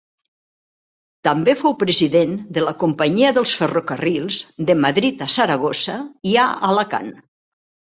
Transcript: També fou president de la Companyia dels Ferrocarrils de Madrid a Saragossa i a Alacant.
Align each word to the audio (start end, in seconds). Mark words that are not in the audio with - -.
També 1.27 1.53
fou 1.59 1.75
president 1.83 2.33
de 2.55 2.63
la 2.69 2.73
Companyia 2.85 3.35
dels 3.39 3.53
Ferrocarrils 3.61 4.41
de 4.71 4.79
Madrid 4.89 5.23
a 5.29 5.31
Saragossa 5.37 6.01
i 6.33 6.37
a 6.49 6.49
Alacant. 6.73 7.17